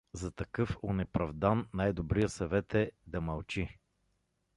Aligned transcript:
За 0.13 0.31
такъв 0.31 0.77
онеправдан 0.83 1.67
най-добрият 1.73 2.31
съвет 2.31 2.75
е— 2.75 2.91
да 3.07 3.21
мълчи. 3.21 3.79